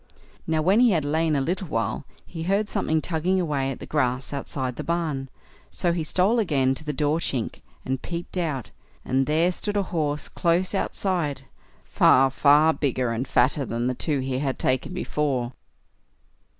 Now 0.47 0.63
when 0.63 0.79
he 0.79 0.93
had 0.93 1.05
lain 1.05 1.35
a 1.35 1.41
little 1.41 1.67
while, 1.67 2.05
he 2.25 2.41
heard 2.41 2.67
something 2.69 3.03
tugging 3.03 3.39
away 3.39 3.69
at 3.69 3.79
the 3.79 3.85
grass 3.85 4.33
outside 4.33 4.75
the 4.75 4.83
barn, 4.83 5.29
so 5.69 5.91
he 5.93 6.03
stole 6.03 6.39
again 6.39 6.73
to 6.73 6.83
the 6.83 6.91
door 6.91 7.19
chink, 7.19 7.61
and 7.85 8.01
peeped 8.01 8.35
out, 8.35 8.71
and 9.05 9.27
there 9.27 9.51
stood 9.51 9.77
a 9.77 9.83
horse 9.93 10.27
close 10.27 10.73
outside—far, 10.73 12.31
far 12.31 12.73
bigger 12.73 13.11
and 13.11 13.27
fatter 13.27 13.63
than 13.63 13.85
the 13.85 13.93
two 13.93 14.21
he 14.21 14.39
had 14.39 14.57
taken 14.57 14.91
before. 14.91 15.53